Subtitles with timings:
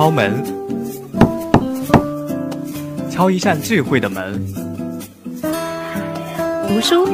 [0.00, 0.42] 敲门，
[3.10, 4.42] 敲一扇智慧的门。
[6.66, 7.06] 读书，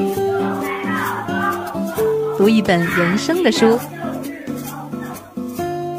[2.38, 3.76] 读一本人生的书。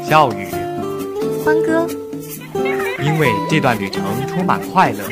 [0.02, 0.46] 笑语，
[1.44, 1.86] 欢歌，
[3.04, 5.04] 因为这段旅程充满快乐。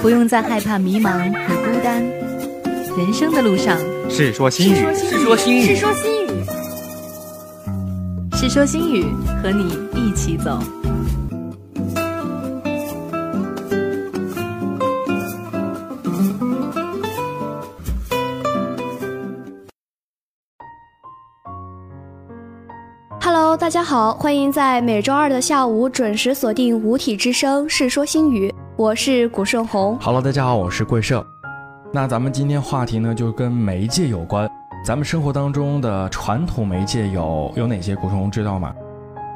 [0.00, 2.02] 不用再害怕迷茫和孤单。
[2.96, 6.44] 人生的路上，世说新语，世说新语，世说新语，
[8.32, 9.04] 世说新语，
[9.42, 10.58] 和你一起走。
[23.64, 29.98] 大家好，欢迎在每周二的下午准时锁定五体之声《世说新语》，我是古顺红。
[30.02, 31.24] Hello，大家好，我是桂盛。
[31.90, 34.46] 那咱们今天话题呢，就跟媒介有关。
[34.84, 37.96] 咱们生活当中的传统媒介有有哪些？
[37.96, 38.70] 古顺红知道吗？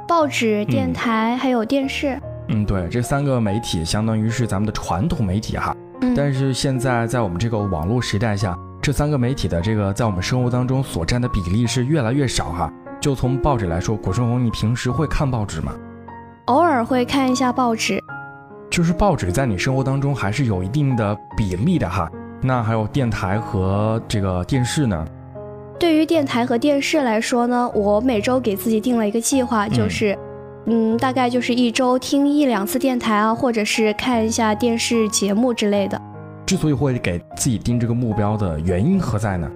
[0.07, 2.20] 报纸、电台、还有电视。
[2.48, 5.75] 嗯，对，这三个媒体相当于是咱们的传统媒体哈。
[6.03, 12.70] 嗯，但是现在在我们这个网络时代下，这三个媒体的这个在我们生活当中所占的比例是越来越少哈。
[13.01, 15.73] 就从报纸来说，古春红，你平时会看报纸吗？
[16.47, 18.03] 偶尔会看一下报纸。
[18.71, 22.11] 就是报纸在你生活当中还是有一定的比例的哈。
[22.41, 25.07] 那还有电台和这个电视呢？
[25.79, 30.19] 对于电台和电视来说呢，我每周给自己定了一个计划，就是，
[30.67, 36.01] 嗯，大概就是一周听一两次电台啊，或者是看一下电视节目之类的。
[36.45, 39.51] 之所以会给自己定这个目标的原因何在呢？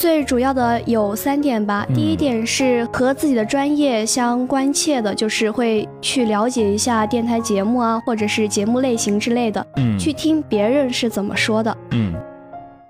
[0.00, 1.84] 最主要的有三点吧。
[1.90, 11.76] 嗯第一点是和自己的专业相关切的，就是会去了解一下电台节目啊，或者是节目类型之类的，嗯去听别人是怎么说的。
[11.90, 12.14] 嗯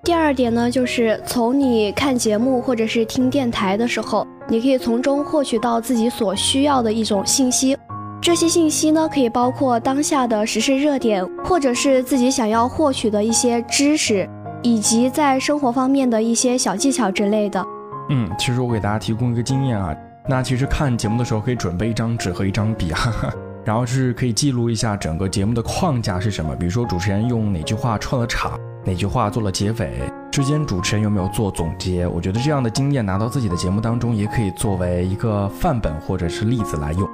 [0.05, 7.77] 第二点呢，就是从你看节目或者是听电台的时候，你可以从中获取到自己所需要的一种信息。
[8.21, 14.29] 这些信息呢，可以包括当下的时事热点，或者是自己想要获取的一些知识，
[14.63, 17.65] 以及在生活方面的一些小技巧之类的。
[18.09, 19.95] 嗯，其实我给大家提供一个经验啊，
[20.27, 23.33] 那其实看节目的时候可以准备一张纸和一张笔，哈哈，
[23.63, 32.05] 然后是可以记录一下整个节目的框架是什么，比如说主持人用哪句话串了场，哪句话做了结尾，之间主持人有没有做总结？
[32.07, 37.07] 我觉得这样的经验拿到自己的节目当中，也可以作为一个范本或者是例子来用。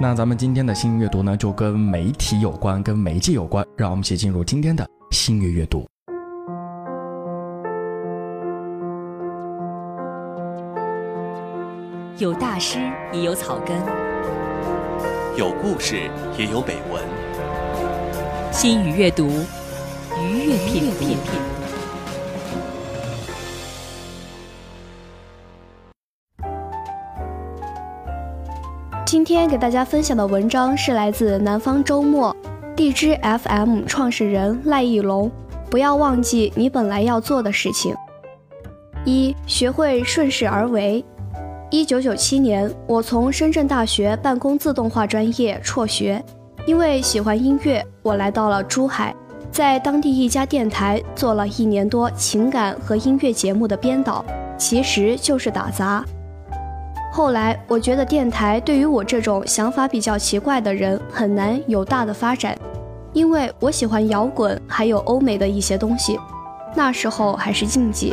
[0.00, 5.84] 那咱们今天的新阅读呢，就跟媒体有关，跟媒介有关，让我们一起进入今天的新月阅读。
[12.20, 12.78] 有大师，
[13.14, 13.74] 也有草根。
[15.38, 16.02] 有故事，
[16.36, 17.02] 也有美文。
[18.52, 19.26] 心语阅读，
[20.20, 21.16] 愉悦品品。
[29.06, 32.36] 今天给大家分享的文章是来自南方周末
[32.76, 35.32] 荔枝 FM 创始人赖艺龙。
[35.70, 37.96] 不要忘记你本来要做的事情。
[39.06, 41.02] 一、学会顺势而为。
[41.72, 46.20] 一九九七年，我从深圳大学办公自动化专业辍学，
[46.66, 49.14] 因为喜欢音乐，我来到了珠海，
[49.52, 54.24] 在当地一家电台做了一年多情感和音乐节目的编导，
[54.58, 56.04] 其实就是打杂。
[57.12, 62.58] 后来，我觉得电台对于我这种想法比较奇怪的人很难有大的发展，
[63.12, 66.18] 因为我喜欢摇滚，还有欧美的一些东西，
[66.74, 68.12] 那时候还是禁忌。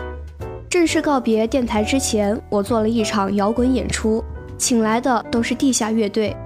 [0.77, 4.23] 正式告别电台之前，我做了一场摇滚演出，
[4.59, 6.37] 请来的都是地下乐队。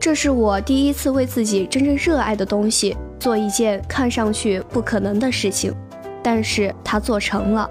[0.00, 5.72] 这是我第一次为自己真正热爱的东西做一件看上去不可能的事情，
[6.20, 7.70] 但是它做成了。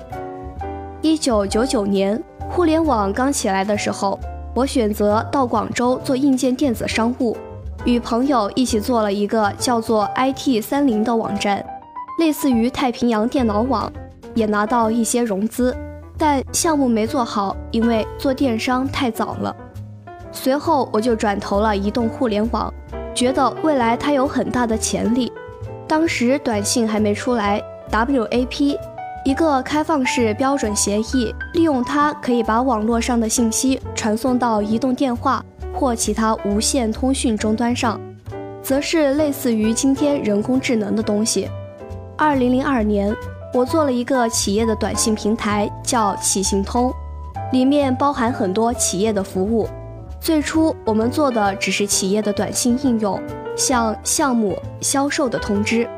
[1.02, 4.18] 一九九九年，互联网刚起来的时候，
[4.56, 7.36] 我选择到广州做硬件电子商务，
[7.84, 11.64] 与朋友一起做了一个叫做 IT 三零的网站，
[12.22, 13.92] 类似于太平洋电脑网，
[14.34, 15.76] 也拿到一些融资。
[16.18, 19.56] 但项目没做好，因为做电商太早了。
[20.32, 22.73] 随后我就转投了移动互联网，
[23.14, 25.32] 觉得未来它有很大的潜力。
[25.88, 28.78] 当时短信还没出来，WAP
[29.23, 38.00] 一个开放式标准协议，利用它可以把网络上的信息传送到移动电话或其他无线通讯终端上，
[38.61, 41.50] 则是类似于今天人工智能的东西。
[42.18, 43.16] 二零零二年。
[43.55, 46.93] 我做了一个企业的短信平台，叫企信通，
[47.53, 49.66] 里面包含很多企业的服务。
[50.19, 53.17] 最初我们做的只是企业的短信应用，
[53.55, 55.90] 像项目、销售的通知。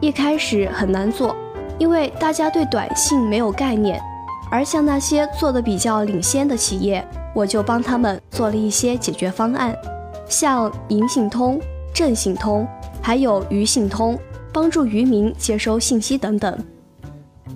[0.00, 1.36] 一开始很难做，
[1.78, 4.02] 因为大家对短信没有概念。
[4.50, 9.72] 而像那些做的比较领先的企业，我就帮他们做了一些解决方案。
[10.28, 11.60] 像银信通、
[11.94, 12.66] 正信通，
[13.00, 14.18] 还有鱼信通，
[14.52, 16.58] 帮助渔民接收信息等等。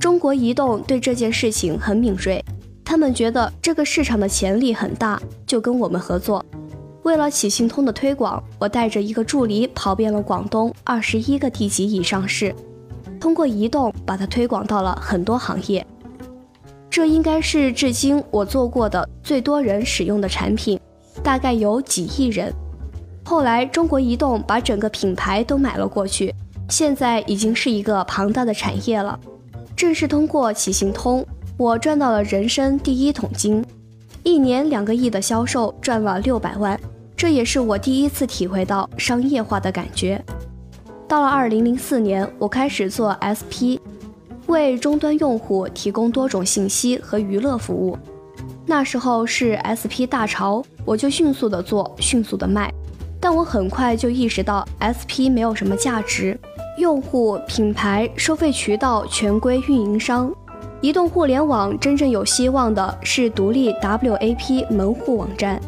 [0.02, 2.44] 中国移动对这件事情很敏锐，
[2.84, 6.44] 他们觉得这个市场的潜力很大，就跟我们合作。
[7.04, 12.52] 为了启信通的推广，我带着一个助理跑遍了广东二十一个地级以上市，
[13.20, 15.86] 通过移动把它推广到了很多行业。
[16.90, 20.80] 这应该是至今我做过的最多人使用的产品，
[21.22, 22.52] 大概有几亿人。
[23.24, 26.34] 后来中国移动把整个品牌都买了过去，
[26.68, 29.16] 现在已经是一个庞大的产业了。
[29.82, 31.26] 正是通过启行通，
[31.56, 33.64] 我赚到了人生第一桶金，
[34.22, 36.78] 一年两个亿的销售，赚了六百万。
[37.16, 40.24] 这也是我第一次体会到商业化的感觉。
[41.08, 43.80] 到了二零零四年，我开始做 SP，
[44.46, 47.98] 为终端用户提供多种信息和娱乐服务。
[48.64, 52.72] 那时候是 SP 大潮，我就迅速的做，迅速的卖。
[53.18, 56.38] 但我很快就意识到 SP 没有什么价值，
[56.78, 60.32] 用户、品牌、收费渠道全归运营商。
[60.80, 65.60] 移动互联网真正有希望的是独立 WAP 门户网站。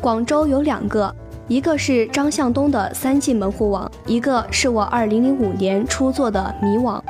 [0.00, 1.14] 广州有两个，
[1.48, 7.02] 一个是张向东的三 G 门户网，一个是我2005年初做的米网。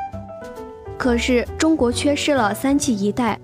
[0.97, 3.39] 可是中国缺失了三 G 一代，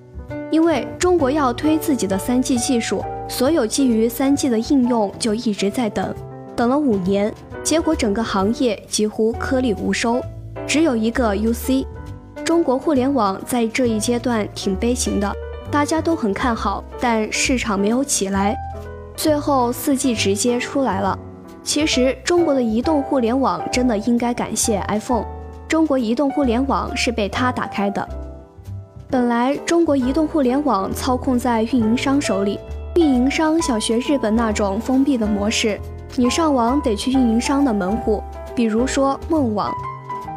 [0.51, 6.15] 因为中国要推自己的三 G 技术，所有基于三 G 的应用就一直在等，
[6.57, 7.33] 等了五年，
[7.63, 10.21] 结果整个行业几乎颗粒无收，
[10.67, 11.87] 只有一个 UC。
[12.45, 15.31] 中国互联网在这一阶段挺悲情的，
[15.71, 18.57] 大家都很看好，但市场没有起来。
[19.15, 21.19] 最后，四 G 直接出来了。
[21.63, 25.27] 其实，中国的移动互联网真的应该感谢 iPhone。
[25.69, 28.09] 中国移动互联网是被它打开的。
[29.11, 32.59] 本来，中国移动互联网操控在运营商手里，
[32.95, 35.79] 运营商想学日本那种封闭的模式，
[36.17, 38.23] 你上网得去运营商的门户，
[38.55, 39.73] 比如说梦网，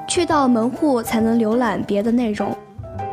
[0.07, 2.56] 去到门户才能浏览别的内容。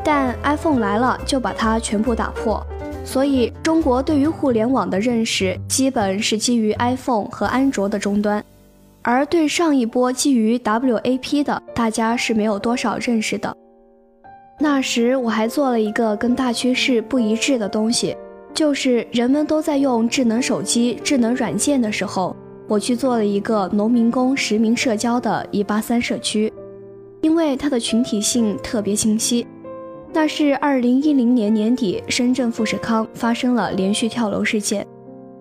[0.05, 2.65] 但 iPhone 来了，就把它全部打破。
[3.05, 8.45] 所以，中国对于互联网的认识基本是基于 iPhone 和安卓的终端，
[9.01, 13.55] 而对上一波基于 WAP 的，大家是没有多少认识的。
[14.61, 18.15] 那时我还做了一个跟大趋势不一致的东西，
[18.53, 22.37] 就是人们都在用智能手机、智能软件的时候，
[22.69, 26.53] 我去做了一个农民工实名社交的一八三社区，
[27.23, 29.47] 因为它的群体性特别清晰。
[30.13, 34.87] 那是二零一零年年底，深圳富士康发生了连续跳楼事件。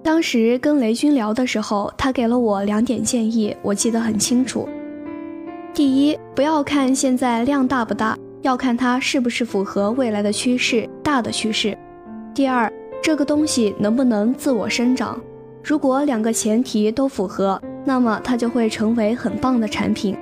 [0.02, 4.68] 当时跟雷军聊的时候，他给了我两点建议，我记得很清楚。
[5.74, 11.78] 第一，不要看现在量大不大，要看它是不是符合未来的趋势，大的趋势。
[12.34, 12.72] 第二，
[13.04, 15.20] 这个东西能不能自我生长？
[15.68, 20.18] 如果两个前提都符合，那么它就会成为很棒的产品。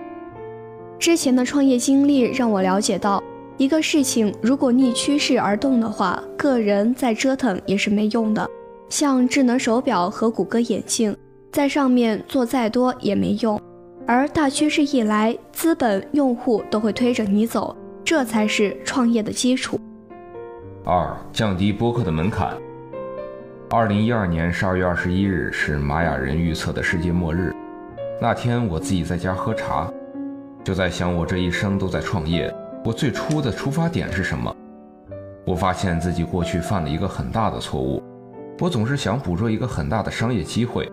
[0.97, 3.21] 之前的创业经历让我了解到。
[3.57, 8.50] 一个事情如果逆趋势而动的话，个人再折腾也是没用的。
[8.89, 11.15] 像智能手表和谷歌眼镜，
[11.51, 13.62] 在上面做再多也没用。
[14.07, 19.80] 而大趋势一来，资本、用户都会推着你走，这才是创业的基础。
[20.83, 22.57] 二、降低播客的门槛。
[23.71, 27.51] 二零一二年十二月二十一日是玛雅人预测的世界末日。
[28.21, 29.92] 那天我自己在家喝茶，
[30.63, 32.54] 就在想我这一生都在创业。
[32.83, 34.56] 我最初的出发点是什么？
[35.47, 38.04] 我发现自己过去犯了一个很大的错误，
[38.59, 40.87] 我总是想捕捉一个很大的商业机会，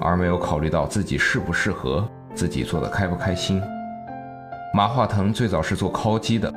[0.00, 3.62] 而没有考虑到自己适不适合，自己做的开不开心。
[4.74, 6.52] 马化腾最早是做敲机的，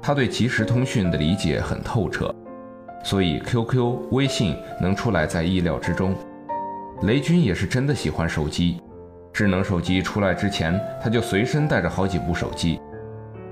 [0.00, 2.32] 他对即时通讯的理解很透彻，
[3.02, 6.14] 所以 QQ、微信能出来在意料之中。
[7.02, 8.80] 雷军也是真的喜欢手机，
[9.32, 12.80] 智能手机出来之前，他就随身带着好几部手机。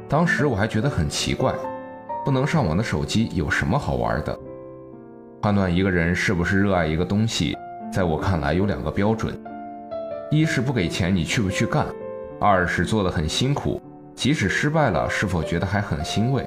[0.09, 1.55] 当时我还觉得很奇怪，
[2.25, 4.39] 不能上网的手机有什么好玩的？
[5.41, 7.57] 判断一个人是不是热爱一个东西，
[7.93, 9.33] 在我看来有两个标准：
[10.31, 11.87] 一是不给钱你去不去干；
[12.41, 13.81] 二是做的很辛苦，
[14.15, 16.45] 即使失败了是否觉得还很欣慰。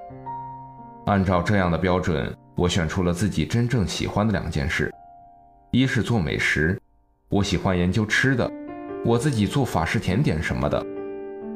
[1.06, 4.92] 按照这样的标准，我选出了自己真正喜欢的两件事：
[5.72, 6.80] 一是做美食，
[7.30, 8.50] 我喜欢研究吃的，
[9.06, 10.86] 我自己做法式甜点什么的。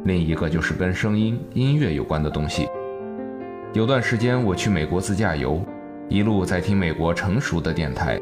[0.05, 2.67] 另一个就是跟声音、音乐有关的东西。
[3.73, 5.61] 有段时间我去美国自驾游，
[6.07, 8.19] 一路在听美国成熟的电台。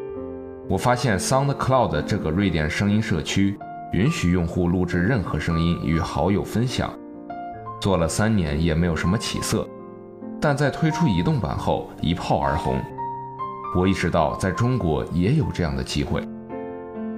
[0.67, 3.55] 我发现 SoundCloud 这个瑞典声音社区
[3.91, 6.91] 允许用户录制任何声音与好友分享。
[7.79, 9.67] 做了三年也没有什么起色，
[10.43, 12.77] 但在推出移动版后一炮而红。
[13.73, 16.21] 我意识到在中国也有这样的机会。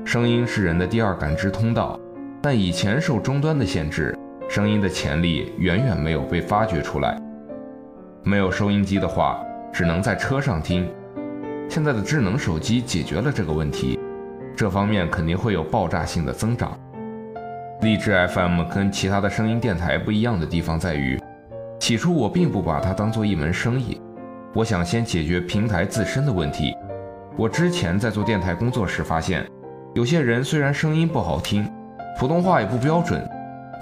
[0.06, 2.00] 声音是人的第二感知通道，
[2.40, 4.16] 但以前受终端的限制，
[4.48, 7.20] 声音的潜力远远没有被发掘出来。
[8.22, 10.88] 没有收音机的话，只能在车上听。
[11.68, 14.00] 现在的智能手机解决了这个问题，
[14.56, 16.78] 这方面肯定会有爆炸性的增长。
[17.82, 21.20] 荔枝 FM 跟其他的声音电台不一样的地方在于，
[21.80, 24.02] 起初我并不把它当做一门生意，
[24.54, 26.76] 我想先解决平台自身的问题。
[27.38, 29.46] 我之前在做电台工作时发现，
[29.94, 31.70] 有些人虽然声音不好听，
[32.18, 33.28] 普通话也不标准，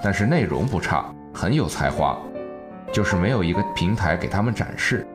[0.02, 2.18] 但是内容不差，很有才华，
[2.92, 5.06] 就是没有一个平台给他们展示。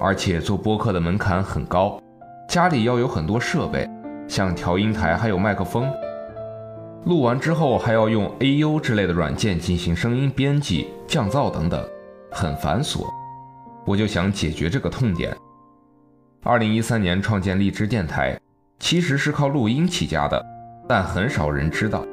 [0.00, 2.00] 而且做播客的门槛很高，
[2.48, 3.88] 家里要有很多设备，
[4.26, 5.88] 像调音台还有麦克风。
[7.04, 11.82] 录完之后还要用 A.U 之类的软件进行声音编辑、降噪等等，
[12.30, 13.06] 很繁琐。
[13.86, 15.36] 我就想解决这个痛点。
[16.42, 18.38] 二零一三年创建荔枝电台，
[18.78, 20.44] 其实是靠录音起家的，
[20.88, 22.04] 但很少人知道，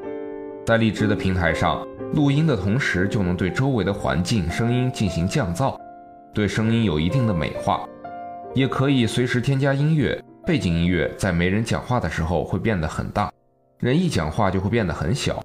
[0.66, 5.78] 在荔枝的平台上，录音的同时就能对周围的环境声音进行降噪，
[6.34, 7.88] 对声音有一定的美化，
[8.54, 13.32] 也可以随时添加音乐，背景音乐在没人讲话的时候会变得很大。
[13.80, 15.42] 人一讲话就会变得很小，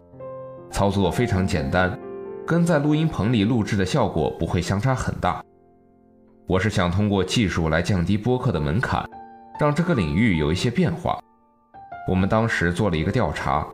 [0.71, 1.97] 操作非常简单，
[2.45, 5.43] 跟在录音棚里录制的效果不会相差很大。
[6.47, 9.09] 我是想通过技术来降低播客的门槛，
[9.61, 11.19] 让这个领域有一些变化。
[12.09, 13.67] 我们当时做了一个调查，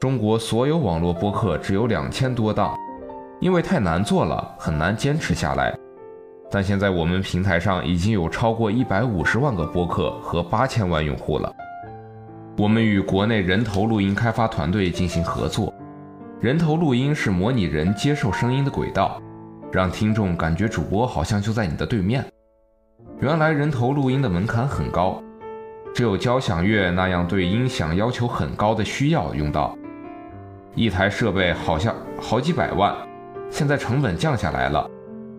[0.00, 2.76] 中国所有网络播客只有两千多档，
[3.40, 5.72] 因为太难做了，很难坚持下来。
[6.50, 11.54] 但现在我们平台上已经有超过一百五十万个播客和八千万用户了。
[12.56, 15.72] 我们与国内人头录音开发团队进行合作。
[16.40, 19.20] 人头录音是模拟人接受声音的轨道，
[19.72, 22.24] 让听众感觉主播好像就在你的对面。
[23.20, 25.20] 原来人头录音的门槛很高，
[25.92, 29.76] 只有交响乐那样对音响要求很高的需要用到。
[30.76, 32.94] 一台设备好像好几百万，
[33.50, 34.88] 现在成本降下来了。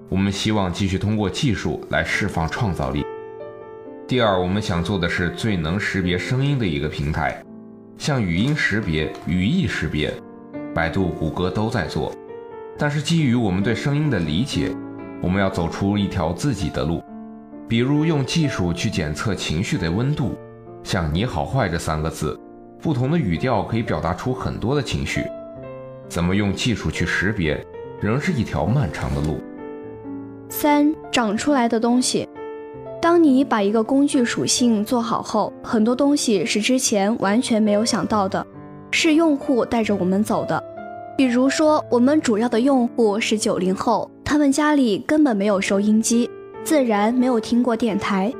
[0.10, 3.06] 我们希望继续通过技术来释放创造力。
[4.06, 7.42] 第二，我们想做的是最能识别声音的一个平台，
[7.98, 10.14] 像语音识别、语义识别，
[10.74, 12.12] 百度、谷歌都在做。
[12.78, 14.74] 但是基于我们对声音的理解，
[15.22, 17.04] 我们要走出一条自己的路，
[17.68, 20.38] 比如用技术去检测情绪的温度，
[20.84, 22.40] 像“你好坏”这三个字，
[22.82, 25.26] 不同的语调可以表达出很多的情绪。
[26.08, 27.62] 怎么用技术去识别，
[28.00, 29.40] 仍是一条漫长的路。
[30.50, 32.28] 三，长出来的东西。
[33.02, 38.46] 当你把一个工具属性做好后，很多东西是之前完全没有想到的，
[38.92, 40.64] 是用户带着我们走的。
[41.18, 46.30] 比如说，我们主要的用户是九零后，他们家里根本没有收音机，
[46.64, 48.34] 自然没有听过电台。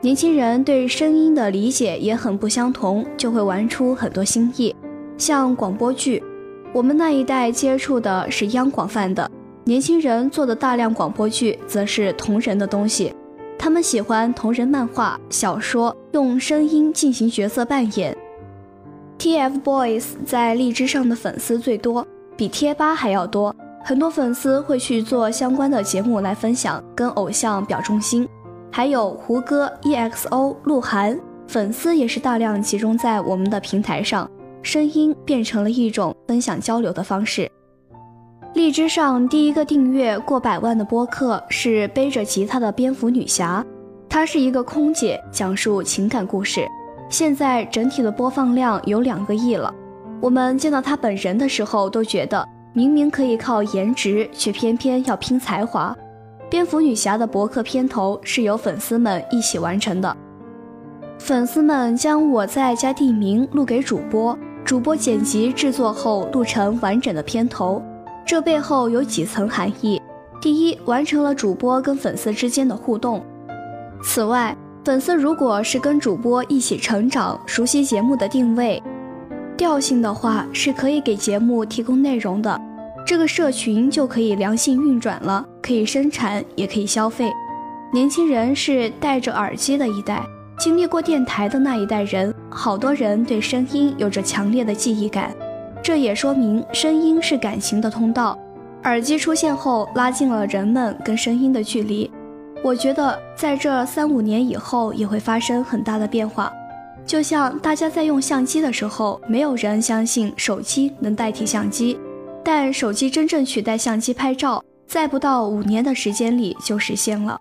[0.00, 4.74] 年轻人对声音的理解也很不相同，就会玩出很多新意，
[5.16, 6.22] 像广播剧。
[6.72, 9.30] 我们那一代接触的是央广范的，
[9.64, 13.12] 年轻人做的大量广播剧则是同人的东西。
[13.58, 18.16] 他们喜欢同人漫画、小说，用声音进行角色扮演。
[19.22, 22.04] TFBOYS 在荔枝上的粉丝最多，
[22.36, 23.54] 比贴吧还要多。
[23.84, 28.28] 很多粉丝会去做相关的节目来分享，跟偶像表忠心。
[28.72, 34.28] 还有胡歌、EXO、鹿晗，粉丝也是大量集中在我们的平台上，
[34.60, 37.48] 声音变成了一种分享交流的方式。
[38.54, 43.64] 荔枝上第一个订阅过百万的播客是背着吉他的蝙蝠女侠，
[44.08, 46.66] 她是一个空姐，讲述情感故事。
[47.12, 49.72] 现在整体的播放量有两个亿了。
[50.18, 55.94] 我们见到她本人的时候，都觉得明明可以靠颜值，却偏偏要拼才华。
[56.48, 60.16] 蝙蝠女侠的博客片头是由粉丝们一起完成的，
[61.18, 67.82] 粉丝们将我在加地名录给主播，主播剪辑制作后录成完整的片头。
[68.24, 70.00] 这背后有几层含义：
[70.40, 73.20] 第一，完成了主播跟粉丝之间的互动；
[74.02, 78.82] 此外，粉丝如果是跟主播一起成长，熟悉节目的定位、
[79.56, 82.60] 调性的话，是可以给节目提供内容的。
[83.06, 87.32] 这个社群就可以良性运转了，可以生产，也可以消费。
[87.92, 90.20] 年轻人是戴着耳机的一代，
[90.58, 95.32] 经历过电台的那一代人，好多人对声音有着强烈的记忆感。
[95.80, 98.36] 这也说明声音是感情的通道，
[98.82, 102.10] 耳机出现后拉近了人们跟声音的距离。
[102.62, 106.52] 我觉得在这三五年以后也会发生很大的变化。
[107.04, 111.98] 就像大家在用相机的时候，没有人相信手机能代替相机，
[112.44, 117.36] 但手机真正取代相机拍照，在不到五年的时间里就实现了。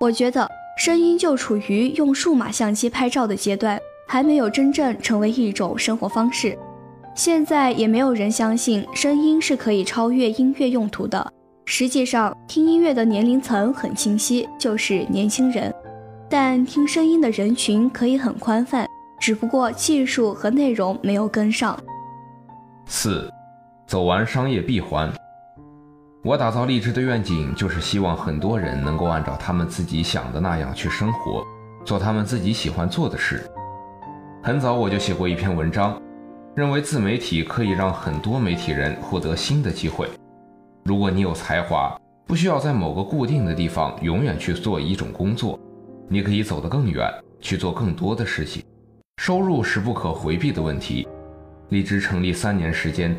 [0.00, 3.78] 我觉得声音就处于用数码相机拍照的阶段，
[4.08, 6.58] 还没有真正成为一种生活方式。
[7.14, 11.30] 现在也没有人相信声音是可以超越音乐用途的。
[11.66, 15.74] 实际上，听音乐的年龄层很清晰，就是年轻人。
[16.28, 18.86] 但听声音的人群可以很宽泛，
[19.18, 21.78] 只不过技术和内容没有跟上。
[22.86, 23.30] 四，
[23.86, 25.10] 走完商业闭环。
[26.22, 31.44] 我打造励志的愿景，就是希望很多人能够按照他们自己想的那样去生活，
[31.84, 33.42] 做他们自己喜欢做的事。
[34.42, 36.00] 很早我就写过一篇文章，
[36.54, 40.08] 认为自媒体可以让很多媒体人获得新的机会。
[40.84, 45.58] 如果你有才华，不需要在某个固定的地方永远去做一种工作，
[46.08, 47.10] 你可以走得更远，
[47.40, 48.62] 去做更多的事情。
[49.16, 51.08] 收入是不可回避的问题。
[51.70, 53.16] 荔枝成立三年时间。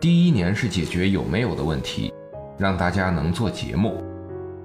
[0.00, 2.10] 第一年是解决有没有的问题，
[2.56, 4.02] 让大家能做节目；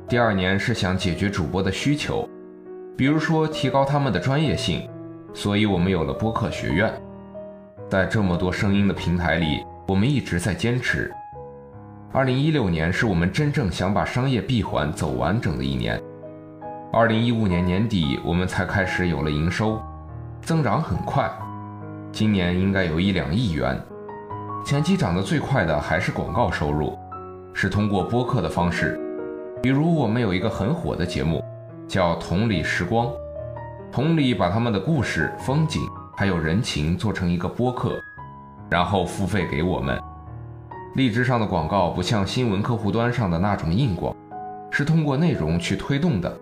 [0.07, 2.27] 第二年是想解决主播的需求，
[2.95, 4.87] 比如说提高他们的专业性，
[5.33, 6.89] 所以我们有了播客学院。
[7.89, 11.11] 在这么多声音的平台里，我们一直在坚持。
[12.13, 15.97] 二零一六年是我们真正想把商业闭环走完整的一年。
[16.91, 19.81] 二零一五年年底，我们才开始有了营收，
[20.41, 21.31] 增长很快，
[22.11, 23.81] 今年应该有一两亿元。
[24.65, 26.99] 前期涨得最快的还是广告收入，
[27.53, 28.99] 是通过播客的方式，
[29.63, 31.41] 比如我们有一个很火的节目，
[31.87, 33.07] 叫《同理时光》，
[33.89, 35.81] 同理把他们的故事、风景
[36.17, 37.97] 还有人情做成一个播客，
[38.69, 39.97] 然后付费给我们。
[40.95, 44.13] 荔枝上的广告不像新闻客户端上的那种硬广，
[44.69, 46.37] 是通过内容去推动的，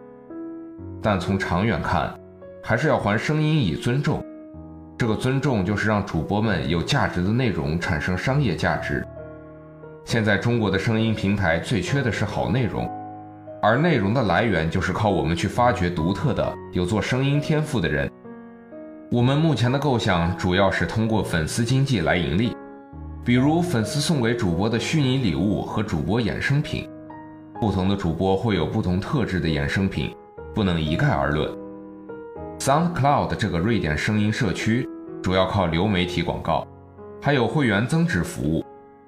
[1.03, 2.12] 但从长远看，
[2.63, 4.25] 还是要还声音以尊重。
[4.98, 9.06] 这个尊重就是让主播们有价值的内容产生商业价值。
[10.03, 12.89] 现在中国的声音平台最缺的是好内容，
[13.62, 18.10] 而内容的来源就是靠我们去发掘独特的、有做声音天赋的人。
[19.12, 22.58] 我们目前的构想主要是通过粉丝经济来盈利，
[23.29, 26.89] 比如粉丝送给主播的虚拟礼物和主播衍生品。
[27.61, 30.15] 不同的主播会有不同特质的衍生品，
[30.51, 31.48] 不能一概而论。
[32.57, 34.89] SoundCloud 这个瑞典声音社区
[35.22, 36.68] 主要靠流媒体广告，
[37.22, 38.65] 还有会员增值服务，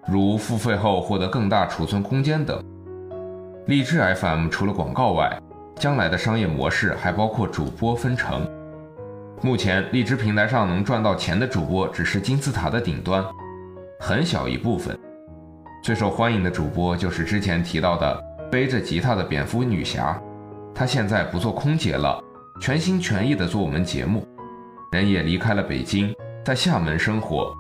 [0.08, 2.64] 如付费后获得更大储存空间等。
[3.66, 5.36] 荔枝 FM 除了广告外，
[5.78, 8.48] 将来的商业模式还包括主播分成。
[9.42, 13.26] 目前荔枝平台上能赚到钱的主播只是金字塔的顶端，
[14.04, 14.98] 很小一部分。
[15.84, 18.20] 最受欢迎的主播就是之前提到的
[18.52, 20.20] 背着吉他的蝙蝠女侠，
[20.74, 22.20] 她现在不做空姐了。
[22.60, 24.28] 全心全意的做我们节目，
[24.92, 26.12] 人也离开了北京，
[26.44, 27.56] 在厦门生活。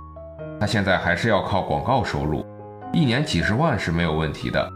[0.59, 2.43] 他现在还是要靠广告收入，
[2.91, 4.67] 一年几十万是没有问题的。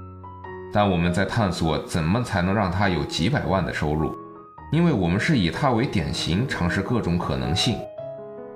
[0.71, 4.15] 但我们在探索怎么才能让他有几百万的收入，
[4.71, 7.79] 因为我们是以他为典型，尝试各种可能性。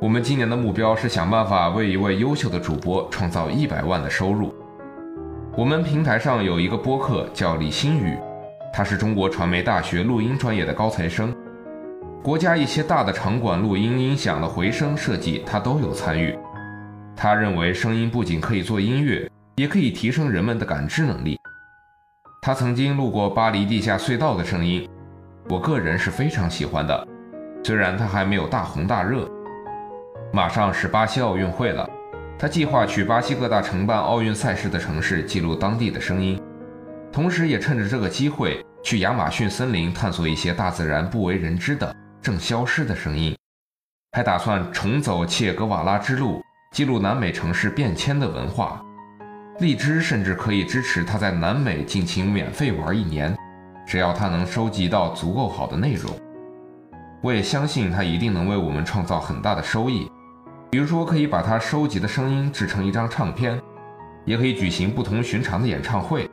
[0.02, 4.56] 我们今年的目标是想办法为一位优秀的主播创造一百万的收入。
[5.58, 8.18] 我们平台上有一个播客叫李新宇，
[8.72, 11.36] 他是中国传媒大学录音专业的高材生。
[12.24, 16.34] 国家一些大的场馆录音音响的回声设计，他都有参与。
[17.14, 21.38] 他认为声音不仅可以做音乐，也可以提升人们的感知能力。
[22.42, 24.88] 他曾经录过巴黎地下隧道的声音，
[25.50, 27.06] 我个人是非常喜欢的。
[27.66, 29.30] 虽然他还没有大红大热。
[30.32, 31.90] 马上是巴西奥运会了，
[32.38, 36.40] 他计划去巴西各大承办奥运赛事的城市记录当地的声音，
[37.12, 41.96] 同时也趁着这个机会去亚马逊森林探索一些大自然不为人知的。
[42.22, 43.36] 正消失的声音，
[44.12, 46.42] 还打算重走切格瓦拉之路，
[46.74, 48.84] 记录南美城市变迁的文化。
[49.60, 53.36] 荔枝甚至可以支持他在南美尽情免费玩一年，
[53.88, 56.12] 只要他能收集到足够好的内容。
[57.22, 60.10] 我也相信他一定能为我们创造很大的收益。
[60.72, 63.60] 比如说，可以把他收集的声音制成一张唱片，
[64.24, 66.30] 也可以举行不同寻常的演唱会。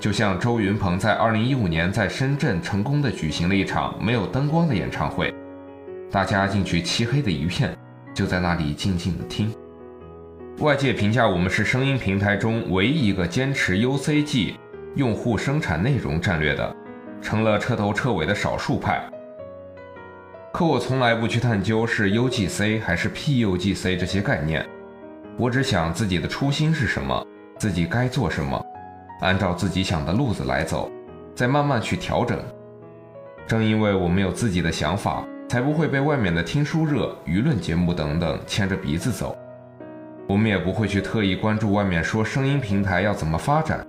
[0.00, 5.32] 就像周云鹏在二零一五年在深圳成功的举行了一场没有灯光的演唱会，
[6.10, 7.76] 大家进去漆黑的一片，
[8.12, 9.54] 就在那里静静的听。
[10.58, 14.54] 外界评价我们是声音平台中唯一一个坚持 UCG
[14.96, 16.74] 用户生产内容战略的，
[17.22, 19.00] 成了彻头彻尾的少数派。
[20.52, 24.66] 可我从来不去探究是 UGC 还是 PUGC 这些概念，
[25.38, 27.24] 我只想自己的初心是什么，
[27.56, 28.60] 自己该做什么。
[29.20, 30.90] 按照自己想的路子来走，
[31.36, 32.38] 再慢慢去调整。
[33.46, 39.36] 正因为我们有自己的想法，才不会被外面的听书热、舆论节目等等牵着鼻子走。
[40.26, 43.86] 我们也不会去特意关注外面说声音平台要怎么发展。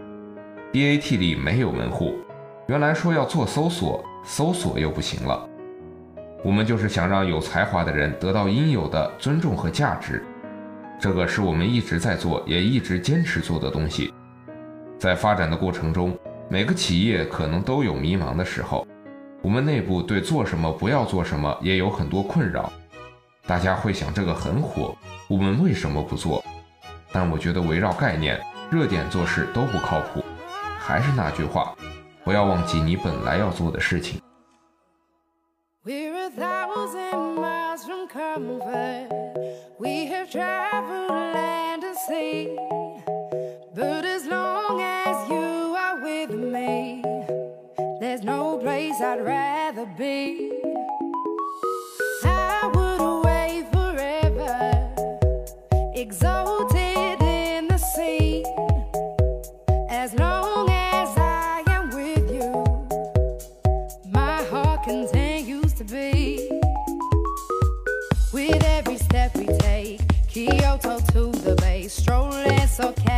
[0.72, 2.16] DAT 里没有门户，
[2.68, 5.48] 原来说要做搜索，搜索又不行了。
[6.44, 10.24] 我们就是想让有才华的人得到应有的尊重和价值。
[11.00, 14.14] 这个是我们一直在做，也一直坚持做的东西。
[14.98, 16.18] 在发展的过程中，
[16.50, 18.88] 每个企业可能都有迷茫的时候，
[19.42, 22.72] 我们内部对做什么、不要做什么也有很多困扰。
[23.48, 24.96] 大家会想这个很火，
[25.28, 26.44] 我们为什么不做？
[27.12, 28.40] 但我觉得围绕概念、
[28.72, 30.24] 热点做事都不靠谱。
[30.80, 31.76] 还是那句话，
[32.24, 34.22] 不要忘记你本来要做的事情。
[36.36, 39.10] thousand miles from comfort.
[39.80, 42.56] We have traveled land and sea.
[43.74, 47.04] But as long as you are with me,
[48.00, 50.52] there's no place I'd rather be.
[52.24, 54.94] I would away forever,
[55.96, 56.81] exalted.
[72.82, 73.11] 智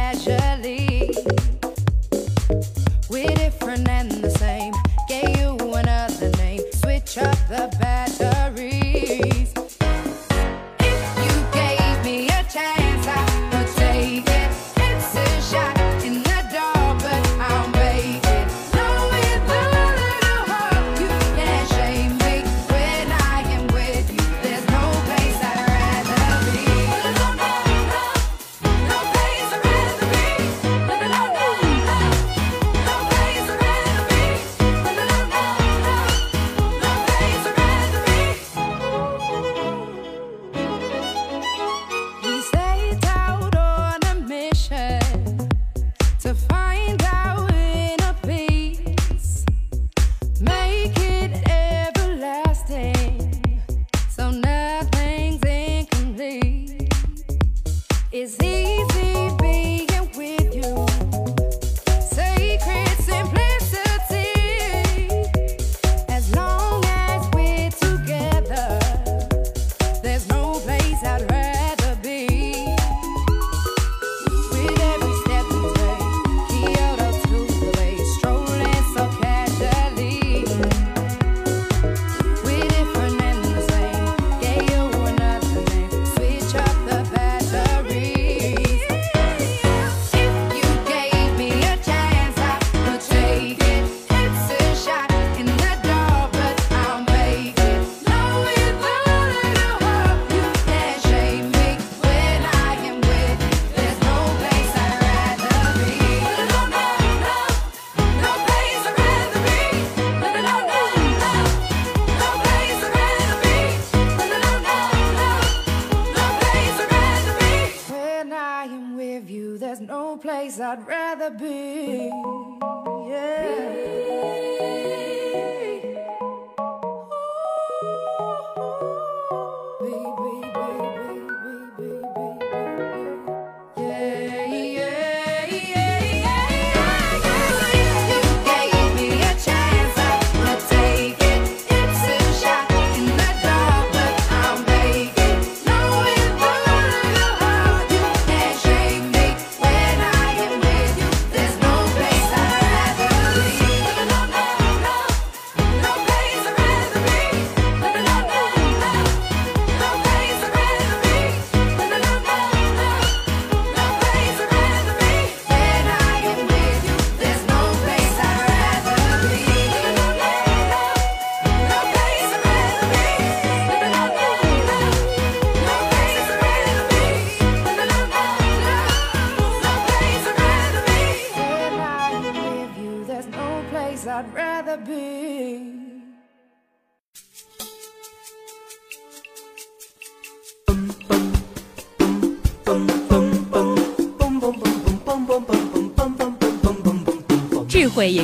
[121.29, 121.62] 慧也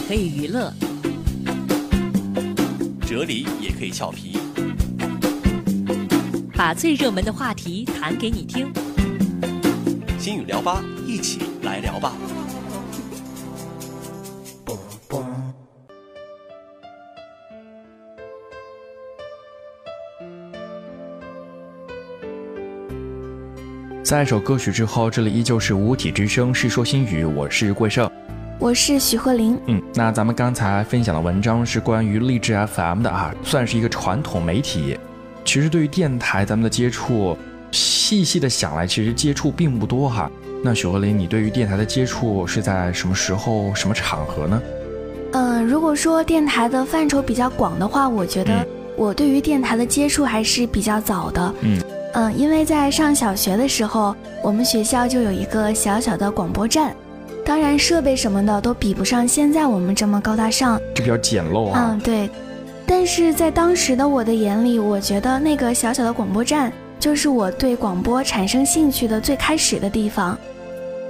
[0.09, 0.73] 可以娱乐，
[3.05, 4.39] 哲理也可以俏皮，
[6.55, 8.73] 把最热门的话题谈给你听。
[10.17, 12.15] 心语聊吧，一起来聊吧。
[24.03, 28.08] 在一首歌曲之后，这里依旧是五体之声《世说新语》，我是桂胜。
[28.59, 29.57] 我是许鹤林。
[29.67, 34.99] 嗯，那咱们刚才分享的文章是关于励志 FM 的啊，算是一个传统媒体。
[35.45, 37.37] 其实对于电台，咱们的接触，
[37.71, 40.29] 细细的想来，其实接触并不多哈。
[40.61, 44.61] 那许鹤林，你对于电台的接触是在什么时候、什么场合呢？
[45.31, 48.67] 嗯，如果说电台的范畴比较广的话，我觉得
[48.97, 51.53] 我对于电台的接触还是比较早的。
[51.61, 51.81] 嗯
[52.13, 56.93] 嗯，因为在上小学的时候，我们学校就有一个小小的广播站。
[57.49, 61.89] 当然，设备什么的都比不上现在我们这么高大上，就比较简陋啊。
[61.89, 62.29] 嗯，对。
[62.85, 70.37] 但是在当时的我的眼里，我觉得那个小小的广播站就是我对广播产生兴趣的最开始的地方。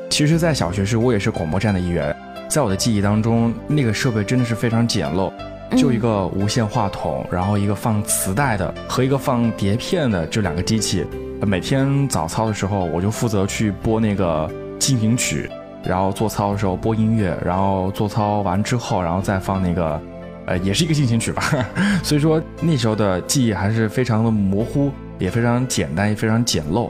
[0.10, 2.15] 其实，在小学时，我也是广播站的一员。
[2.47, 5.30] 在我的记忆当中，那个设备真的是非常简陋，
[5.75, 11.06] 就一个无线话筒，然后一个放磁带的和一个放碟片的这两个机器。
[11.41, 14.49] 每天早操的时候，我就负责去播那个
[14.80, 15.49] 进行曲。
[15.84, 20.02] 然后做操的时候播音乐，然后做操完之后，然后再放那个，
[20.46, 21.44] 呃，也是一个进行曲吧。
[22.04, 26.89] 所以说那时候的记忆还是非常的模糊，也非常简单，也非常简陋。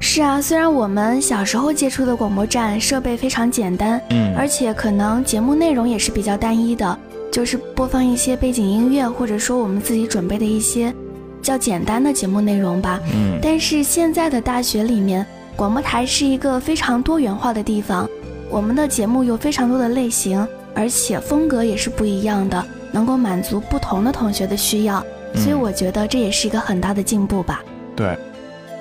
[0.00, 6.98] 是啊，虽然我们小时候接触的广播站设备非常简单，嗯，而且可能节目内容也是比较单一的，
[7.32, 10.92] 就是播放一些背景音乐，或者说我们自己准备的一些
[11.40, 13.00] 较简单的节目内容吧。
[13.14, 15.24] 嗯，但是现在的大学里面。
[15.58, 18.08] 广播台是一个非常多元化的地方，
[18.48, 27.60] 我们的节目有非常多的类型，而且风格也是不一样的，能够满足不同的同学的需要，所以我觉得这也是一个很大的进步吧。
[27.96, 28.16] 对，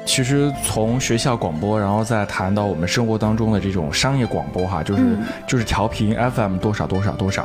[0.06, 7.44] 其实从学校广播，然后再谈到我们生活当中的这种商业广播哈，就是就是调频 FM 多少多少多少。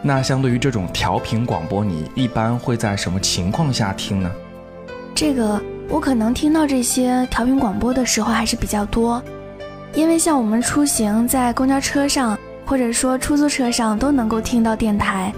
[0.00, 4.32] 那相对于这种调频广播，你一般会在什么情况下听呢？
[5.14, 5.60] 这个。
[5.88, 9.22] 我可能听到这些调频广播的时候还是比较多，
[9.94, 15.32] 因为像我们出行在公交车上或者说出租车上都能够听到电台。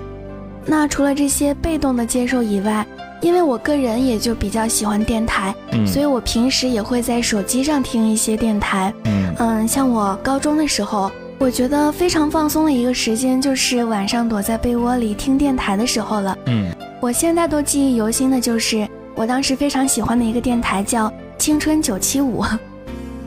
[0.64, 2.86] 那除了这些被动的接受以外，
[3.20, 18.88] 因为我个人也就比较喜欢电台，嗯，所以我平时也会在手机上听一些电台，嗯嗯，像我高中的时候，我觉得非常放松的一个时间就是晚上躲在被窝里听电台的时候了，嗯，我现在都记忆犹新的就是。
[19.16, 22.44] 我当时非常喜欢的一个电台叫青春九七五，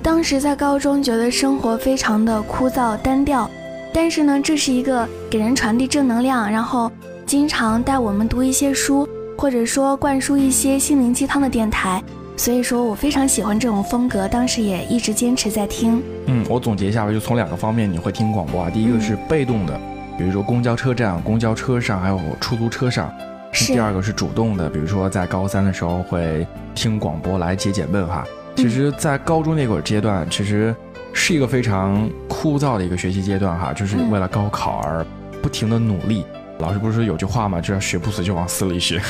[0.03, 3.49] 当时在高中觉得生活非常的枯燥单调，
[3.91, 6.91] 但是呢，这是一个给人传递正能量，然后
[7.25, 12.03] 经常带我们读一些书，或者说灌输一些心灵鸡汤的电台，
[12.37, 16.03] 所以说我非常喜欢这种风格，当时也一直坚持在听。
[16.27, 19.73] 嗯，我总结一下吧，就从两个方面你会听广播啊，第一个是被动的，
[20.19, 23.11] 比如说公交车站、公交车上，还有出租车上。
[23.51, 28.25] 第二个是主动的，比如说在高三的时候会听广播来解解闷哈。
[28.55, 30.75] 其实，在高中那会儿阶段，其实
[31.13, 35.05] 是一个非常枯燥的一个学习阶段哈，就是为了高考而
[35.41, 36.25] 不停的努力。
[36.59, 39.01] 老师不是说有句话嘛，叫学不死就往死里学。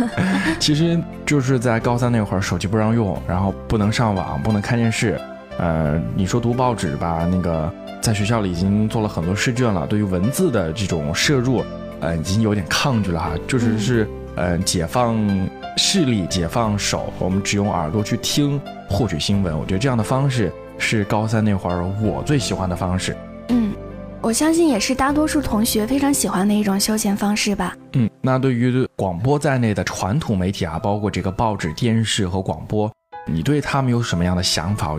[0.60, 5.18] 其实就是在高三那会儿，手机不让用，然后不能上网，不能看电视。
[5.58, 7.72] 呃，你说读报纸吧，那个
[8.02, 11.64] 在学校里已经做了很多试卷了，对于文字的这种摄入。
[12.00, 15.18] 呃，已经有点抗拒了哈，就是是，呃，解放
[15.76, 19.58] 视力，解放手，我们只用耳朵去听，获取新闻。
[19.58, 23.16] 我觉得这样的方式是高三那会儿我最喜欢的方式。
[23.48, 23.72] 嗯，
[24.20, 27.76] 我相信也是大多数同学非常喜欢的一种休闲方式吧。
[27.92, 32.90] 嗯，那对于广播在内的传统媒体啊，包括这个报纸、电视和广播，
[33.26, 34.98] 你对他们有什么样的想法？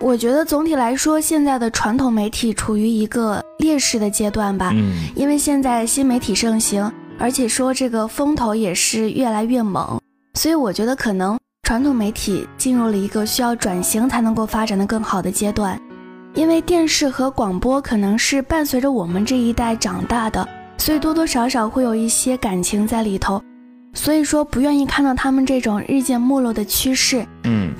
[0.00, 4.70] 我觉得总体来说，现在的传统媒体处于一个劣势的阶段吧。
[4.72, 10.00] 嗯，因为现在新媒体盛行，而且说这个风头也是越来越猛，
[10.34, 15.76] 所以我觉得可能传统媒体进入了一个需要转型才能够发展的更好的阶段。
[16.34, 23.42] 因为电视和广播可能是伴随着我们这一代长大的，所以多多少少会有一些感情在里头，
[23.94, 27.26] 所以说不愿意看到他们这种日渐没落的趋势。
[27.42, 27.72] 嗯。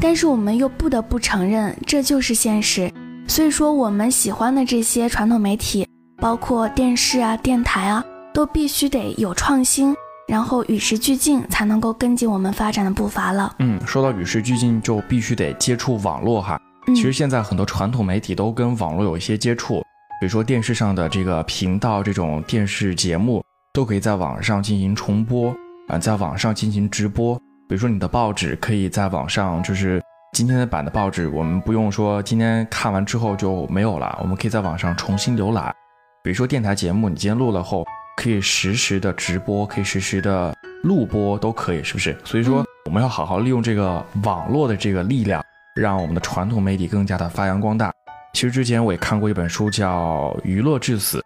[0.00, 2.92] 但是我们又不得不承认，这就是现实。
[3.26, 8.04] 所以说，我们喜欢的这些传统媒体，包括电视啊、电台啊，
[8.34, 9.96] 都必须得有创新，
[10.28, 13.54] 然后与时俱进，才能够跟进我们发展的步伐了。
[13.60, 16.60] 嗯，说到与时俱进，就必须得接触网络哈。
[16.88, 19.80] 其实现在很多传统媒体都跟网络有一些接触，
[20.20, 25.54] 比如说电视上的这个频道，这种电视节目都可以在网上进行重播
[25.88, 27.40] 啊，在网上进行直播。
[27.66, 35.74] 比如说你的报纸可以在网上，就是今天的版的报纸，我们不用说今天看完之后就没有了，我们可以在网上重新浏览。
[36.22, 37.84] 比如说电台节目，你今天录了后，
[38.16, 42.14] 可以实时的直播，可以实时的录播，都可以，是不是？
[42.24, 45.42] 所以说我们要好好利用这个网络的这个力量，
[45.74, 47.90] 让我们的传统媒体更加的发扬光大。
[48.34, 51.18] 其实之前我也看过一本书叫《娱乐至死》，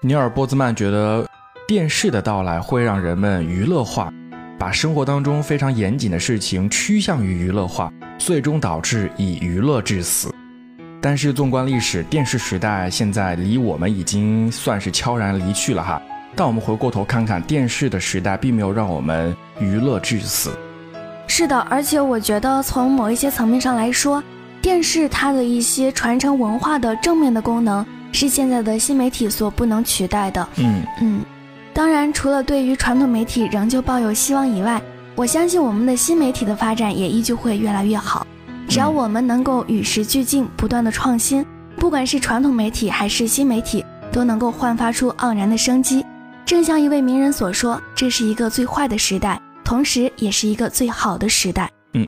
[0.00, 1.26] 尼尔波兹曼觉得
[1.66, 4.12] 电视的到来会让人们娱乐化，
[4.60, 10.30] 把生活当中非常严谨的事情趋向于娱乐化，最终导致以娱乐致死。
[11.00, 16.02] 但是纵观历史，电视时代现在离我们已经算是悄然离去了哈。
[16.36, 20.52] 但我们回过头看看，电视的时代并没有让我们娱乐致死。
[21.26, 24.22] 是的，而且我觉得从某一些层面上来说，
[24.60, 30.46] 电视它的一些传承文化的正面的功能是现在的新媒体所不能取代的。
[30.56, 31.24] 嗯嗯，
[31.80, 34.82] 当然，除了对于传统媒体仍旧抱有希望以外，
[35.14, 38.26] 我相信我们的新媒体的发展也依旧会越来越好。
[38.68, 41.42] 只要我们能够与时俱进，不断的创新，
[41.76, 46.04] 不管是传统媒体还是新媒体，都能够焕发出盎然的生机。
[46.44, 52.06] 正像一位名人所说：“这是一个最坏的时代，同时也是一个最好的时代。”嗯，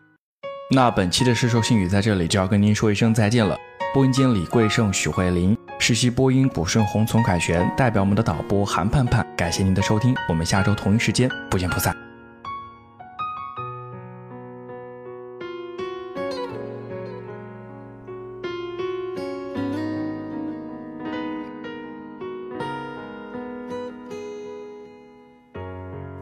[0.71, 3.57] 那本期的《世说新语》在这里就要跟您说一声再见了。
[3.95, 11.93] 播音间李贵胜、许慧玲，实习播音卜顺红、丛凯旋，代表我们的导播韩盼盼，感谢您的收听，我们下周同一时间不见不散。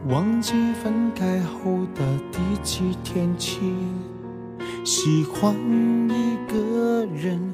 [0.07, 3.59] 忘记分开后的第几天起，
[4.83, 5.53] 喜欢
[6.09, 7.53] 一个人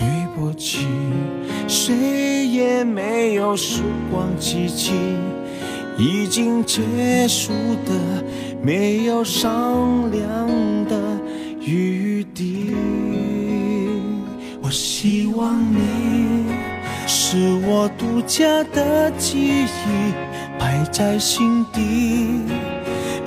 [0.00, 0.86] 对不起，
[1.68, 4.94] 谁也没有时光机器，
[5.98, 7.52] 已经结束
[7.84, 8.24] 的
[8.62, 10.48] 没有商量
[10.86, 10.96] 的
[11.60, 12.74] 余地。
[14.62, 16.46] 我希望你
[17.06, 17.36] 是
[17.66, 20.14] 我独家的记忆，
[20.58, 22.40] 摆在心底。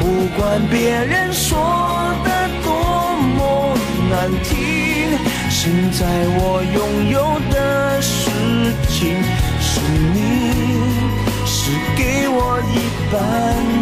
[0.00, 1.58] 不管别人说
[2.24, 2.30] 的
[2.62, 2.68] 多
[3.36, 3.76] 么
[4.10, 4.54] 难听，
[5.50, 6.06] 现在
[6.38, 7.16] 我拥有
[7.52, 8.30] 的事
[8.88, 9.22] 情
[9.60, 9.80] 是
[10.14, 10.16] 你，
[11.44, 12.76] 是给我一
[13.12, 13.16] 半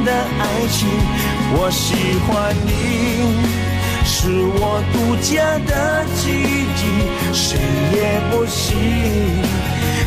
[0.04, 0.88] 的爱情。
[1.58, 1.84] 我喜
[2.26, 2.68] 欢你，
[4.04, 5.32] 是我独家
[5.66, 6.22] 的记
[6.76, 6.82] 忆，
[7.32, 7.58] 谁
[7.94, 7.96] 也
[8.30, 8.64] 不行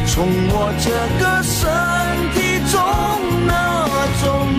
[0.06, 0.90] 从我这
[1.20, 1.58] 个身
[2.34, 2.38] 体
[2.70, 2.76] 中
[3.48, 3.52] 拿
[4.22, 4.59] 走。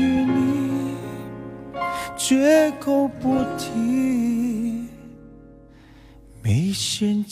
[2.31, 4.87] 绝口不提，
[6.41, 7.30] 没嫌弃。